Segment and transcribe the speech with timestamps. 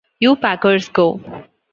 [0.19, 1.21] You Packers Go!